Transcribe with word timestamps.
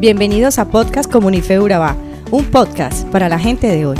Bienvenidos 0.00 0.58
a 0.58 0.64
Podcast 0.70 1.12
Comunife 1.12 1.60
Urabá, 1.60 1.94
un 2.30 2.50
podcast 2.50 3.06
para 3.10 3.28
la 3.28 3.38
gente 3.38 3.66
de 3.66 3.84
hoy. 3.84 3.98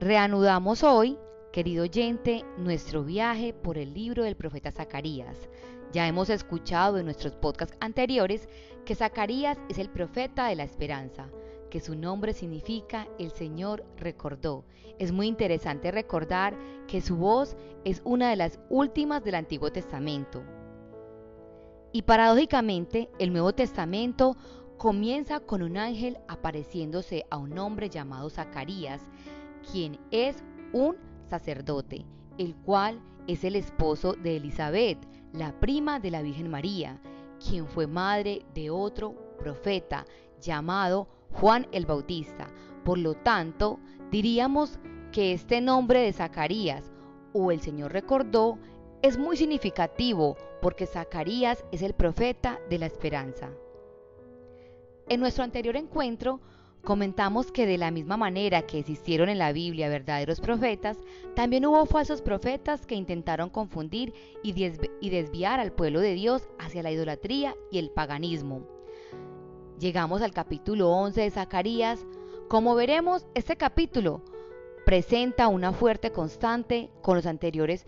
Reanudamos 0.00 0.82
hoy, 0.82 1.18
querido 1.52 1.82
oyente, 1.82 2.46
nuestro 2.56 3.04
viaje 3.04 3.52
por 3.52 3.76
el 3.76 3.92
libro 3.92 4.24
del 4.24 4.36
profeta 4.36 4.72
Zacarías. 4.72 5.50
Ya 5.92 6.08
hemos 6.08 6.30
escuchado 6.30 6.96
en 6.96 7.04
nuestros 7.04 7.34
podcasts 7.34 7.76
anteriores 7.80 8.48
que 8.86 8.94
Zacarías 8.94 9.58
es 9.68 9.76
el 9.76 9.90
profeta 9.90 10.46
de 10.46 10.56
la 10.56 10.64
esperanza, 10.64 11.26
que 11.68 11.80
su 11.80 11.94
nombre 11.94 12.32
significa 12.32 13.06
el 13.18 13.32
Señor 13.32 13.84
recordó. 13.98 14.64
Es 14.98 15.12
muy 15.12 15.26
interesante 15.26 15.90
recordar 15.90 16.56
que 16.88 17.02
su 17.02 17.16
voz 17.16 17.54
es 17.84 18.00
una 18.02 18.30
de 18.30 18.36
las 18.36 18.58
últimas 18.70 19.22
del 19.22 19.34
Antiguo 19.34 19.70
Testamento. 19.70 20.42
Y 21.96 22.02
paradójicamente, 22.02 23.08
el 23.18 23.32
Nuevo 23.32 23.54
Testamento 23.54 24.36
comienza 24.76 25.40
con 25.40 25.62
un 25.62 25.78
ángel 25.78 26.18
apareciéndose 26.28 27.24
a 27.30 27.38
un 27.38 27.58
hombre 27.58 27.88
llamado 27.88 28.28
Zacarías, 28.28 29.00
quien 29.72 29.98
es 30.10 30.44
un 30.74 30.96
sacerdote, 31.30 32.04
el 32.36 32.54
cual 32.54 33.00
es 33.26 33.44
el 33.44 33.56
esposo 33.56 34.12
de 34.12 34.36
Elizabeth, 34.36 34.98
la 35.32 35.58
prima 35.58 35.98
de 35.98 36.10
la 36.10 36.20
Virgen 36.20 36.50
María, 36.50 37.00
quien 37.42 37.66
fue 37.66 37.86
madre 37.86 38.44
de 38.52 38.68
otro 38.68 39.14
profeta 39.38 40.04
llamado 40.38 41.08
Juan 41.32 41.66
el 41.72 41.86
Bautista. 41.86 42.48
Por 42.84 42.98
lo 42.98 43.14
tanto, 43.14 43.80
diríamos 44.10 44.78
que 45.12 45.32
este 45.32 45.62
nombre 45.62 46.00
de 46.00 46.12
Zacarías 46.12 46.92
o 47.32 47.50
el 47.50 47.62
Señor 47.62 47.94
recordó 47.94 48.58
es 49.02 49.18
muy 49.18 49.36
significativo 49.36 50.36
porque 50.60 50.86
Zacarías 50.86 51.64
es 51.72 51.82
el 51.82 51.94
profeta 51.94 52.58
de 52.68 52.78
la 52.78 52.86
esperanza. 52.86 53.50
En 55.08 55.20
nuestro 55.20 55.44
anterior 55.44 55.76
encuentro 55.76 56.40
comentamos 56.82 57.52
que 57.52 57.66
de 57.66 57.78
la 57.78 57.90
misma 57.90 58.16
manera 58.16 58.62
que 58.62 58.78
existieron 58.78 59.28
en 59.28 59.38
la 59.38 59.52
Biblia 59.52 59.88
verdaderos 59.88 60.40
profetas, 60.40 60.96
también 61.34 61.66
hubo 61.66 61.84
falsos 61.84 62.22
profetas 62.22 62.86
que 62.86 62.94
intentaron 62.94 63.50
confundir 63.50 64.14
y, 64.42 64.52
desviar 65.10 65.60
al 65.60 65.72
pueblo 65.72 66.00
de 66.00 66.14
Dios 66.14 66.48
hacia 66.58 66.82
la 66.82 66.92
idolatría 66.92 67.54
y 67.70 67.78
el 67.78 67.90
paganismo. 67.90 68.66
Llegamos 69.78 70.22
al 70.22 70.32
capítulo 70.32 70.90
11 70.90 71.20
de 71.20 71.30
Zacarías. 71.30 72.06
Como 72.48 72.74
veremos, 72.76 73.26
este 73.34 73.56
capítulo 73.56 74.22
presenta 74.86 75.48
una 75.48 75.72
fuerte 75.72 76.12
constante 76.12 76.90
con 77.02 77.16
los 77.16 77.26
anteriores 77.26 77.84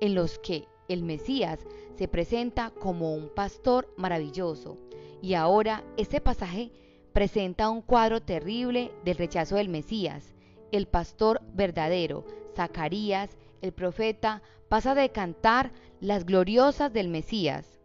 en 0.00 0.14
los 0.14 0.38
que 0.38 0.66
el 0.88 1.02
Mesías 1.02 1.60
se 1.96 2.08
presenta 2.08 2.70
como 2.70 3.14
un 3.14 3.28
pastor 3.28 3.92
maravilloso. 3.96 4.76
Y 5.22 5.34
ahora 5.34 5.84
este 5.96 6.20
pasaje 6.20 6.72
presenta 7.12 7.68
un 7.70 7.82
cuadro 7.82 8.22
terrible 8.22 8.92
del 9.04 9.16
rechazo 9.16 9.56
del 9.56 9.68
Mesías. 9.68 10.34
El 10.72 10.86
pastor 10.86 11.40
verdadero, 11.52 12.24
Zacarías, 12.56 13.36
el 13.60 13.72
profeta, 13.72 14.42
pasa 14.68 14.94
de 14.94 15.10
cantar 15.10 15.72
las 16.00 16.24
gloriosas 16.24 16.92
del 16.92 17.08
Mesías, 17.08 17.80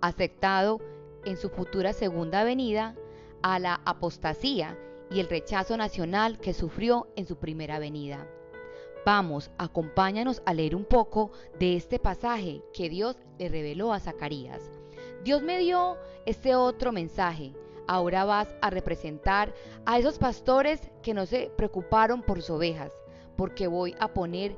aceptado 0.00 0.80
en 1.24 1.36
su 1.36 1.50
futura 1.50 1.92
segunda 1.92 2.42
venida, 2.44 2.96
a 3.42 3.58
la 3.58 3.80
apostasía 3.84 4.76
y 5.10 5.20
el 5.20 5.28
rechazo 5.28 5.76
nacional 5.76 6.38
que 6.38 6.54
sufrió 6.54 7.08
en 7.16 7.26
su 7.26 7.36
primera 7.36 7.78
venida. 7.78 8.26
Vamos, 9.06 9.52
acompáñanos 9.56 10.42
a 10.46 10.52
leer 10.52 10.74
un 10.74 10.84
poco 10.84 11.30
de 11.60 11.76
este 11.76 12.00
pasaje 12.00 12.64
que 12.74 12.88
Dios 12.88 13.16
le 13.38 13.48
reveló 13.48 13.92
a 13.92 14.00
Zacarías. 14.00 14.60
Dios 15.22 15.42
me 15.42 15.58
dio 15.58 15.96
este 16.24 16.56
otro 16.56 16.90
mensaje. 16.90 17.52
Ahora 17.86 18.24
vas 18.24 18.48
a 18.60 18.68
representar 18.68 19.54
a 19.84 20.00
esos 20.00 20.18
pastores 20.18 20.80
que 21.04 21.14
no 21.14 21.24
se 21.24 21.52
preocuparon 21.56 22.20
por 22.20 22.38
sus 22.38 22.50
ovejas, 22.50 22.90
porque 23.36 23.68
voy 23.68 23.94
a 24.00 24.08
poner 24.08 24.56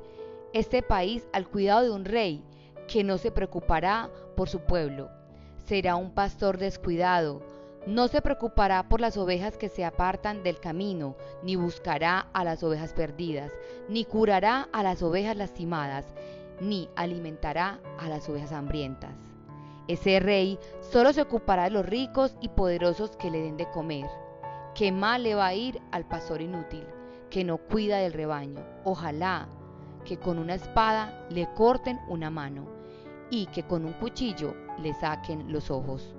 este 0.51 0.81
país 0.81 1.27
al 1.31 1.47
cuidado 1.47 1.83
de 1.83 1.91
un 1.91 2.05
rey 2.05 2.43
que 2.87 3.03
no 3.03 3.19
se 3.19 3.29
preocupará 3.29 4.09
por 4.35 4.49
su 4.49 4.61
pueblo. 4.61 5.11
Será 5.67 5.95
un 5.95 6.09
pastor 6.09 6.57
descuidado, 6.57 7.43
no 7.89 8.07
se 8.07 8.21
preocupará 8.21 8.87
por 8.87 9.01
las 9.01 9.17
ovejas 9.17 9.57
que 9.57 9.67
se 9.67 9.83
apartan 9.83 10.43
del 10.43 10.59
camino, 10.59 11.15
ni 11.41 11.55
buscará 11.55 12.27
a 12.33 12.43
las 12.43 12.61
ovejas 12.61 12.93
perdidas, 12.93 13.51
ni 13.87 14.05
curará 14.05 14.69
a 14.71 14.83
las 14.83 15.01
ovejas 15.01 15.35
lastimadas, 15.35 16.05
ni 16.61 16.87
alimentará 16.95 17.79
a 17.97 18.07
las 18.07 18.29
ovejas 18.29 18.51
hambrientas. 18.51 19.15
Ese 19.87 20.19
rey 20.19 20.59
solo 20.81 21.13
se 21.13 21.23
ocupará 21.23 21.63
de 21.63 21.71
los 21.71 21.83
ricos 21.83 22.35
y 22.41 22.49
poderosos 22.49 23.17
que 23.17 23.31
le 23.31 23.41
den 23.41 23.57
de 23.57 23.67
comer. 23.71 24.05
Qué 24.75 24.91
mal 24.91 25.23
le 25.23 25.33
va 25.33 25.47
a 25.47 25.55
ir 25.55 25.81
al 25.91 26.07
pastor 26.07 26.43
inútil, 26.43 26.85
que 27.31 27.43
no 27.43 27.57
cuida 27.57 27.97
del 27.97 28.13
rebaño. 28.13 28.63
Ojalá 28.83 29.47
que 30.05 30.17
con 30.19 30.37
una 30.37 30.53
espada 30.53 31.25
le 31.31 31.51
corten 31.55 31.99
una 32.07 32.29
mano 32.29 32.67
y 33.31 33.47
que 33.47 33.63
con 33.63 33.83
un 33.83 33.93
cuchillo 33.93 34.53
le 34.77 34.93
saquen 34.93 35.51
los 35.51 35.71
ojos. 35.71 36.13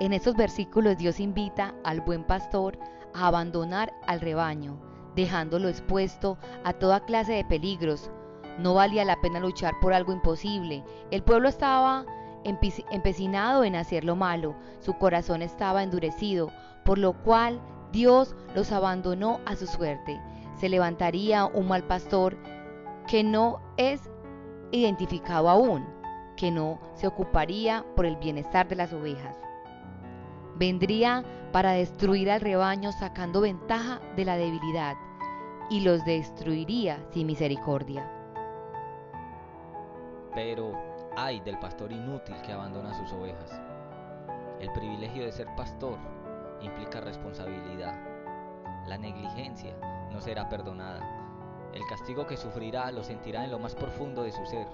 En 0.00 0.12
estos 0.12 0.36
versículos 0.36 0.96
Dios 0.96 1.18
invita 1.18 1.74
al 1.82 2.00
buen 2.00 2.22
pastor 2.22 2.78
a 3.14 3.26
abandonar 3.26 3.92
al 4.06 4.20
rebaño, 4.20 4.78
dejándolo 5.16 5.68
expuesto 5.68 6.38
a 6.62 6.72
toda 6.72 7.04
clase 7.04 7.32
de 7.32 7.44
peligros. 7.44 8.08
No 8.60 8.74
valía 8.74 9.04
la 9.04 9.20
pena 9.20 9.40
luchar 9.40 9.74
por 9.80 9.92
algo 9.92 10.12
imposible. 10.12 10.84
El 11.10 11.24
pueblo 11.24 11.48
estaba 11.48 12.06
empecinado 12.44 13.64
en 13.64 13.74
hacer 13.74 14.04
lo 14.04 14.14
malo, 14.14 14.54
su 14.78 14.94
corazón 14.94 15.42
estaba 15.42 15.82
endurecido, 15.82 16.52
por 16.84 16.98
lo 16.98 17.14
cual 17.24 17.60
Dios 17.90 18.36
los 18.54 18.70
abandonó 18.70 19.40
a 19.46 19.56
su 19.56 19.66
suerte. 19.66 20.20
Se 20.60 20.68
levantaría 20.68 21.44
un 21.46 21.66
mal 21.66 21.82
pastor 21.82 22.36
que 23.08 23.24
no 23.24 23.60
es 23.76 24.08
identificado 24.70 25.50
aún, 25.50 25.84
que 26.36 26.52
no 26.52 26.78
se 26.94 27.08
ocuparía 27.08 27.84
por 27.96 28.06
el 28.06 28.16
bienestar 28.16 28.68
de 28.68 28.76
las 28.76 28.92
ovejas. 28.92 29.36
Vendría 30.58 31.22
para 31.52 31.70
destruir 31.72 32.28
al 32.32 32.40
rebaño 32.40 32.90
sacando 32.90 33.40
ventaja 33.40 34.00
de 34.16 34.24
la 34.24 34.36
debilidad 34.36 34.96
y 35.70 35.80
los 35.80 36.04
destruiría 36.04 36.98
sin 37.12 37.28
misericordia. 37.28 38.10
Pero 40.34 40.72
ay 41.16 41.38
del 41.40 41.60
pastor 41.60 41.92
inútil 41.92 42.34
que 42.42 42.52
abandona 42.52 42.92
sus 42.92 43.12
ovejas. 43.12 43.60
El 44.58 44.72
privilegio 44.72 45.24
de 45.24 45.30
ser 45.30 45.46
pastor 45.54 45.96
implica 46.60 47.00
responsabilidad. 47.00 47.94
La 48.88 48.98
negligencia 48.98 49.76
no 50.10 50.20
será 50.20 50.48
perdonada. 50.48 51.70
El 51.72 51.86
castigo 51.86 52.26
que 52.26 52.36
sufrirá 52.36 52.90
lo 52.90 53.04
sentirá 53.04 53.44
en 53.44 53.52
lo 53.52 53.60
más 53.60 53.76
profundo 53.76 54.24
de 54.24 54.32
su 54.32 54.44
ser. 54.44 54.66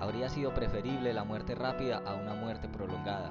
Habría 0.00 0.28
sido 0.28 0.52
preferible 0.52 1.14
la 1.14 1.24
muerte 1.24 1.54
rápida 1.54 2.02
a 2.04 2.14
una 2.14 2.34
muerte 2.34 2.68
prolongada. 2.68 3.30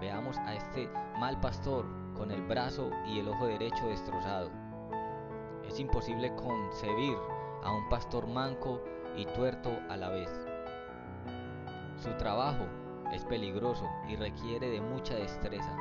Veamos 0.00 0.38
a 0.38 0.54
este 0.54 0.88
mal 1.18 1.40
pastor 1.40 1.86
con 2.16 2.30
el 2.30 2.42
brazo 2.42 2.90
y 3.06 3.18
el 3.18 3.28
ojo 3.28 3.46
derecho 3.46 3.86
destrozado. 3.88 4.50
Es 5.66 5.80
imposible 5.80 6.34
concebir 6.36 7.16
a 7.62 7.72
un 7.72 7.88
pastor 7.88 8.26
manco 8.26 8.82
y 9.16 9.26
tuerto 9.26 9.70
a 9.88 9.96
la 9.96 10.08
vez. 10.08 10.30
Su 11.96 12.10
trabajo 12.16 12.64
es 13.12 13.24
peligroso 13.24 13.88
y 14.08 14.16
requiere 14.16 14.70
de 14.70 14.80
mucha 14.80 15.14
destreza. 15.14 15.76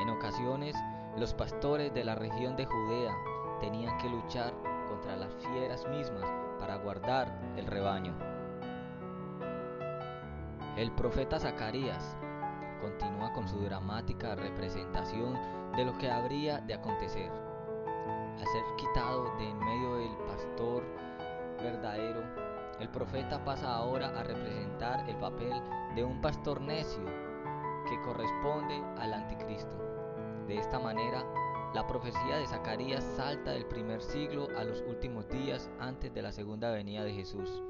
En 0.00 0.10
ocasiones, 0.10 0.74
los 1.16 1.32
pastores 1.32 1.94
de 1.94 2.04
la 2.04 2.16
región 2.16 2.56
de 2.56 2.66
Judea 2.66 3.14
tenían 3.60 3.96
que 3.98 4.08
luchar 4.08 4.52
contra 4.88 5.16
las 5.16 5.32
fieras 5.34 5.86
mismas 5.88 6.24
para 6.58 6.76
guardar 6.76 7.40
el 7.56 7.66
rebaño. 7.66 8.14
El 10.76 10.90
profeta 10.90 11.38
Zacarías 11.38 12.16
continúa 12.84 13.32
con 13.32 13.48
su 13.48 13.58
dramática 13.60 14.34
representación 14.34 15.38
de 15.74 15.86
lo 15.86 15.96
que 15.96 16.10
habría 16.10 16.58
de 16.58 16.74
acontecer. 16.74 17.30
Al 18.38 18.46
ser 18.46 18.62
quitado 18.76 19.24
de 19.38 19.48
en 19.48 19.58
medio 19.58 19.96
del 19.96 20.16
pastor 20.26 20.84
verdadero, 21.62 22.22
el 22.80 22.88
profeta 22.90 23.42
pasa 23.42 23.74
ahora 23.74 24.08
a 24.08 24.22
representar 24.22 25.08
el 25.08 25.16
papel 25.16 25.54
de 25.94 26.04
un 26.04 26.20
pastor 26.20 26.60
necio 26.60 27.04
que 27.88 28.00
corresponde 28.02 28.82
al 28.98 29.14
anticristo. 29.14 29.76
De 30.46 30.58
esta 30.58 30.78
manera, 30.78 31.24
la 31.72 31.86
profecía 31.86 32.36
de 32.36 32.46
Zacarías 32.46 33.02
salta 33.16 33.52
del 33.52 33.64
primer 33.64 34.02
siglo 34.02 34.48
a 34.58 34.64
los 34.64 34.82
últimos 34.82 35.26
días 35.28 35.70
antes 35.80 36.12
de 36.12 36.20
la 36.20 36.32
segunda 36.32 36.70
venida 36.70 37.02
de 37.02 37.14
Jesús. 37.14 37.62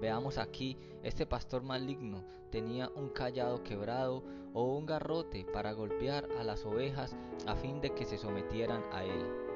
Veamos 0.00 0.36
aquí, 0.38 0.76
este 1.02 1.26
pastor 1.26 1.62
maligno 1.62 2.22
tenía 2.50 2.90
un 2.94 3.08
callado 3.08 3.62
quebrado 3.62 4.22
o 4.52 4.76
un 4.76 4.86
garrote 4.86 5.44
para 5.44 5.72
golpear 5.72 6.28
a 6.38 6.44
las 6.44 6.64
ovejas 6.64 7.16
a 7.46 7.54
fin 7.54 7.80
de 7.80 7.90
que 7.90 8.04
se 8.04 8.18
sometieran 8.18 8.82
a 8.92 9.04
él. 9.04 9.46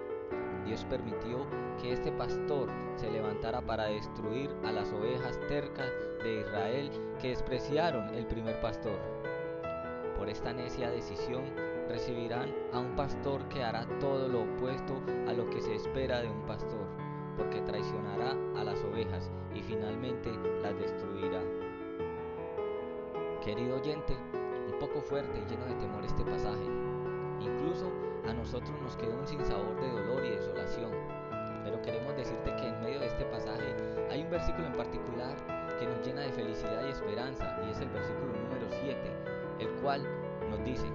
Dios 0.65 0.85
permitió 0.85 1.47
que 1.81 1.93
este 1.93 2.13
pastor 2.13 2.71
se 2.97 3.11
levantara 3.11 3.61
para 3.61 3.87
destruir 3.87 4.51
a 4.65 4.73
las 4.73 4.93
ovejas 4.93 5.39
tercas 5.49 5.91
de 6.23 6.41
Israel 6.41 6.91
que 7.21 7.29
despreciaron 7.29 8.15
el 8.15 8.27
primer 8.27 8.61
pastor. 8.61 8.99
Por 10.17 10.29
esta 10.29 10.53
necia 10.53 10.91
decisión 10.91 11.45
recibirán 11.89 12.55
a 12.73 12.79
un 12.79 12.95
pastor 12.95 13.49
que 13.49 13.63
hará 13.65 13.87
todo 13.99 14.29
lo 14.29 14.43
opuesto 14.43 15.03
a 15.27 15.33
lo 15.33 15.49
que 15.51 15.61
se 15.61 15.75
espera 15.75 16.21
de 16.21 16.29
un 16.29 16.43
pastor, 16.43 16.87
porque 17.41 17.63
traicionará 17.63 18.37
a 18.55 18.65
las 18.65 18.85
ovejas 18.85 19.31
y 19.55 19.63
finalmente 19.63 20.31
las 20.63 20.79
destruirá. 20.79 21.41
Querido 23.43 23.77
oyente, 23.77 24.15
un 24.71 24.79
poco 24.79 25.01
fuerte 25.01 25.39
y 25.39 25.51
lleno 25.51 25.65
de 25.65 25.75
temor 25.77 26.05
este 26.05 26.23
pasaje. 26.23 26.67
Incluso 27.41 27.91
a 28.29 28.35
nosotros 28.35 28.79
nos 28.83 28.95
quedó 28.97 29.19
un 29.19 29.27
sinsabor 29.27 29.75
de 29.81 29.89
dolor 29.89 30.23
y 30.27 30.31
desolación. 30.37 30.91
Pero 31.65 31.81
queremos 31.81 32.15
decirte 32.15 32.55
que 32.57 32.69
en 32.69 32.81
medio 32.83 33.01
de 33.01 33.07
este 33.07 33.25
pasaje 33.25 33.75
hay 34.11 34.23
un 34.23 34.31
versículo 34.31 34.67
en 34.67 34.75
particular 34.75 35.35
que 35.79 35.87
nos 35.87 36.07
llena 36.07 36.21
de 36.21 36.33
felicidad 36.33 36.87
y 36.87 36.91
esperanza 36.91 37.59
y 37.67 37.71
es 37.71 37.81
el 37.81 37.89
versículo 37.89 38.35
número 38.35 38.67
7, 38.69 38.99
el 39.61 39.69
cual 39.81 40.07
nos 40.51 40.63
dice, 40.63 40.87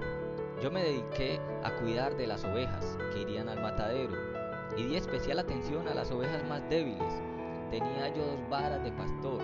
yo 0.62 0.69
me 0.69 0.83
dediqué 0.83 1.39
a 1.63 1.71
cuidar 1.77 2.15
de 2.15 2.27
las 2.27 2.44
ovejas 2.45 3.00
que 3.13 3.21
irían 3.21 3.50
al 3.50 3.62
matadero 3.62 4.35
y 4.77 4.83
di 4.83 4.95
especial 4.95 5.39
atención 5.39 5.88
a 5.88 5.94
las 5.94 6.12
ovejas 6.12 6.44
más 6.48 6.62
débiles. 6.69 7.22
Tenía 7.69 8.10
yo 8.10 8.25
dos 8.25 8.50
varas 8.50 8.83
de 8.83 8.92
pastor, 8.92 9.42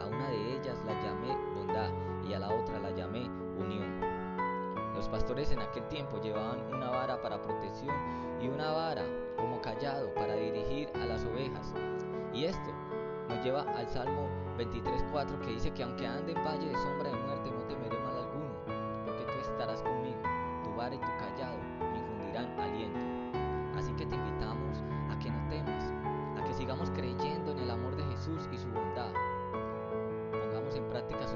a 0.00 0.06
una 0.06 0.28
de 0.30 0.54
ellas 0.54 0.76
la 0.86 0.92
llamé 1.02 1.36
bondad 1.54 1.90
y 2.28 2.32
a 2.32 2.38
la 2.38 2.48
otra 2.48 2.78
la 2.78 2.90
llamé 2.90 3.28
unión. 3.58 4.00
Los 4.94 5.08
pastores 5.08 5.50
en 5.50 5.60
aquel 5.60 5.86
tiempo 5.88 6.20
llevaban 6.20 6.60
una 6.72 6.90
vara 6.90 7.20
para 7.20 7.40
protección 7.40 7.94
y 8.40 8.48
una 8.48 8.70
vara 8.72 9.04
como 9.36 9.60
callado 9.60 10.12
para 10.14 10.34
dirigir 10.34 10.88
a 10.94 11.06
las 11.06 11.24
ovejas. 11.24 11.74
Y 12.32 12.44
esto 12.44 12.72
nos 13.28 13.44
lleva 13.44 13.62
al 13.62 13.88
Salmo 13.88 14.28
23.4 14.58 15.40
que 15.40 15.50
dice 15.52 15.70
que 15.72 15.82
aunque 15.82 16.06
ande 16.06 16.32
en 16.32 16.44
valle 16.44 16.68
de 16.68 16.76
sombra 16.76 17.10
de 17.10 17.16
muerte 17.16 17.50
no 17.50 17.62
temeré 17.64 17.98
mal 17.98 18.16
alguno, 18.16 18.54
porque 19.04 19.24
tú 19.24 19.50
estarás 19.50 19.82
conmigo, 19.82 20.20
tu 20.64 20.74
vara 20.74 20.94
y 20.94 20.98
tu 20.98 21.06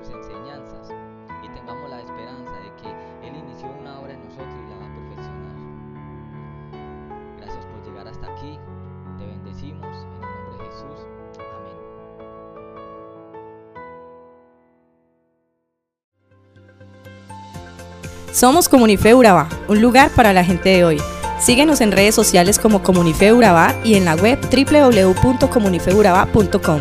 enseñanzas 0.09 0.91
y 1.43 1.49
tengamos 1.49 1.91
la 1.91 2.01
esperanza 2.01 2.53
de 2.53 2.73
que 2.83 2.89
Él 3.27 3.35
inició 3.37 3.69
una 3.81 3.99
obra 4.01 4.13
en 4.13 4.23
nosotros 4.25 4.55
y 4.55 4.71
la 4.71 4.77
va 4.77 4.87
a 4.87 4.95
perfeccionar. 4.95 5.57
Gracias 7.39 7.65
por 7.67 7.83
llegar 7.85 8.07
hasta 8.09 8.27
aquí. 8.33 8.59
Te 9.19 9.27
bendecimos 9.27 9.87
en 9.87 10.15
el 10.15 10.21
nombre 10.21 10.59
de 10.59 10.65
Jesús. 10.71 11.07
Amén. 11.39 11.77
Somos 18.33 18.69
Comunife 18.69 19.15
Urabá, 19.15 19.49
un 19.69 19.81
lugar 19.81 20.11
para 20.11 20.33
la 20.33 20.43
gente 20.45 20.71
de 20.71 20.85
hoy. 20.85 21.01
Síguenos 21.39 21.81
en 21.81 21.93
redes 21.93 22.15
sociales 22.15 22.59
como 22.59 22.83
Comunife 22.83 23.33
Urabá 23.33 23.75
y 23.85 23.95
en 23.95 24.05
la 24.05 24.15
web 24.15 24.39
www.comunifeurabá.com. 24.41 26.81